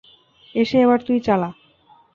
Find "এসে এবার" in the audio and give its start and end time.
0.55-0.99